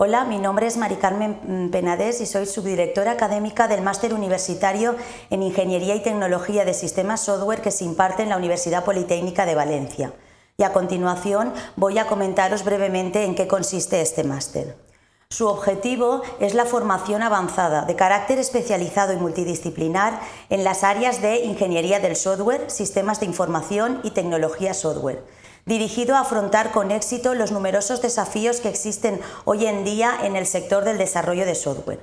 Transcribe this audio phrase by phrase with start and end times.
[0.00, 4.94] Hola, mi nombre es Mari Carmen Penades y soy subdirectora académica del Máster Universitario
[5.28, 9.56] en Ingeniería y Tecnología de Sistemas Software que se imparte en la Universidad Politécnica de
[9.56, 10.12] Valencia.
[10.56, 14.76] Y a continuación voy a comentaros brevemente en qué consiste este máster.
[15.30, 21.40] Su objetivo es la formación avanzada de carácter especializado y multidisciplinar en las áreas de
[21.40, 25.24] ingeniería del software, sistemas de información y tecnología software
[25.68, 30.46] dirigido a afrontar con éxito los numerosos desafíos que existen hoy en día en el
[30.46, 32.00] sector del desarrollo de software.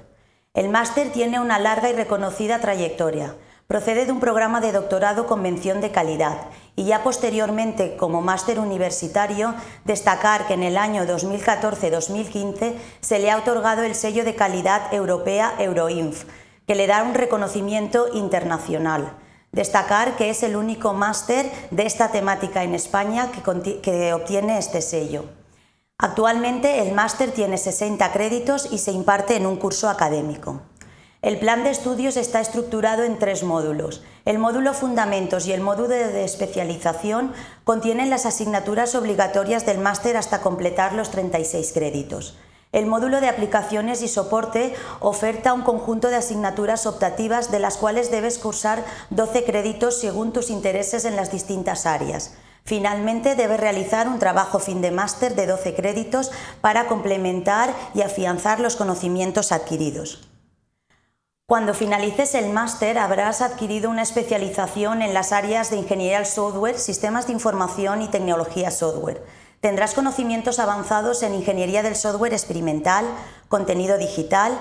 [0.53, 3.35] El máster tiene una larga y reconocida trayectoria.
[3.65, 6.37] Procede de un programa de doctorado con mención de calidad
[6.75, 13.37] y ya posteriormente como máster universitario destacar que en el año 2014-2015 se le ha
[13.37, 16.25] otorgado el sello de calidad europea Euroinf,
[16.67, 19.17] que le da un reconocimiento internacional
[19.55, 25.23] Destacar que es el único máster de esta temática en España que, obtiene este sello.
[25.97, 30.59] Actualmente el máster tiene 60 créditos y se imparte en un curso académico.
[31.21, 34.03] El plan de estudios está estructurado en tres módulos.
[34.25, 37.31] El módulo Fundamentos y el módulo de especialización
[37.63, 42.37] contienen las asignaturas obligatorias del máster hasta completar los 36 créditos.
[42.75, 48.11] El módulo de aplicaciones y soporte oferta un conjunto de asignaturas optativas de las cuales
[48.11, 52.33] debes cursar 12 créditos según tus intereses en las distintas áreas.
[52.65, 58.59] Finalmente, debes realizar un trabajo fin de máster de 12 créditos para complementar y afianzar
[58.59, 60.27] los conocimientos adquiridos.
[61.47, 67.27] Cuando finalices el máster habrás adquirido una especialización en las áreas de ingeniería software, sistemas
[67.27, 69.23] de información y tecnología software.
[69.65, 73.03] Tendrás conocimientos avanzados en ingeniería del software experimental,
[73.47, 74.55] contenido digital,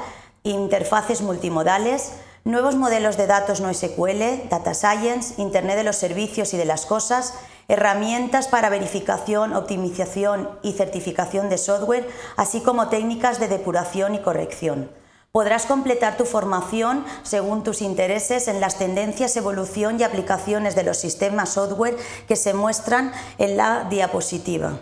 [0.44, 2.12] interfaces multimodales,
[2.44, 6.86] nuevos modelos de datos no SQL, data science, Internet de los servicios y de las
[6.86, 7.34] cosas,
[7.68, 12.08] herramientas para verificación, optimización y certificación de software,
[12.38, 14.90] así como técnicas de depuración y corrección.
[15.32, 20.96] Podrás completar tu formación según tus intereses en las tendencias, evolución y aplicaciones de los
[20.96, 24.78] sistemas software que se muestran en la diapositiva.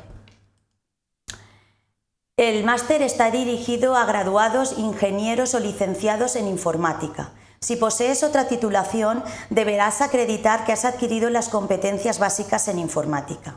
[2.43, 7.31] El máster está dirigido a graduados, ingenieros o licenciados en informática.
[7.61, 13.55] Si posees otra titulación, deberás acreditar que has adquirido las competencias básicas en informática.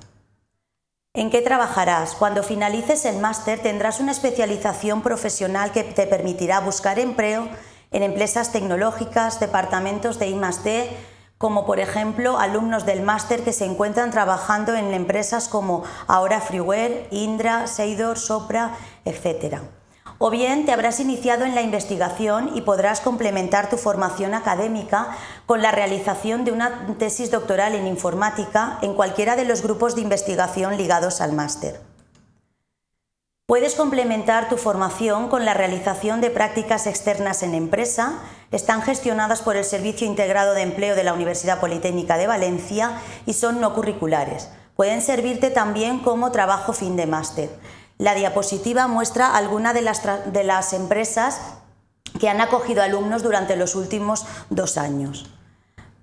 [1.16, 2.13] ¿En qué trabajarás?
[2.13, 7.50] Cuando finalices el máster tendrás una especialización profesional que te permitirá buscar empleo
[7.90, 10.90] en empresas tecnológicas, departamentos de I+D,
[11.45, 17.07] como por ejemplo alumnos del máster que se encuentran trabajando en empresas como Ahora Freeware,
[17.11, 18.72] Indra, Seidor, Sopra,
[19.06, 19.57] etc.
[20.17, 25.09] O bien te habrás iniciado en la investigación y podrás complementar tu formación académica
[25.45, 30.01] con la realización de una tesis doctoral en informática en cualquiera de los grupos de
[30.01, 31.79] investigación ligados al máster.
[33.47, 38.23] Puedes complementar tu formación con la realización de prácticas externas en empresa.
[38.51, 43.33] Están gestionadas por el Servicio Integrado de Empleo de la Universidad Politécnica de Valencia y
[43.33, 44.50] son no curriculares.
[44.75, 47.51] Pueden servirte también como trabajo fin de máster.
[48.00, 50.01] La diapositiva muestra algunas de las,
[50.33, 51.39] de las empresas
[52.19, 55.34] que han acogido alumnos durante los últimos dos años.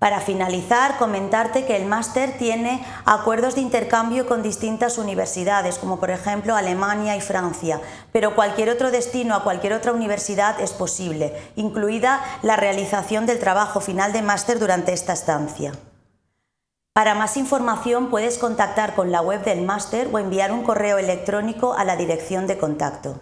[0.02, 6.10] Para finalizar, comentarte que el máster tiene acuerdos de intercambio con distintas universidades, como por
[6.10, 7.80] ejemplo Alemania y Francia,
[8.10, 13.80] pero cualquier otro destino a cualquier otra universidad es posible, incluida la realización del trabajo
[13.80, 15.70] final de máster durante esta estancia.
[16.92, 21.74] Para más información puedes contactar con la web del máster o enviar un correo electrónico
[21.74, 23.20] a la dirección de contacto.